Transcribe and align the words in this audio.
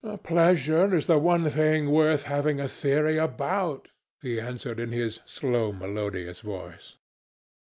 "Pleasure 0.23 0.95
is 0.95 1.05
the 1.05 1.19
only 1.19 1.51
thing 1.51 1.91
worth 1.91 2.23
having 2.23 2.59
a 2.59 2.67
theory 2.67 3.19
about," 3.19 3.89
he 4.19 4.39
answered 4.41 4.79
in 4.79 4.91
his 4.91 5.19
slow 5.27 5.71
melodious 5.71 6.39
voice. 6.41 6.95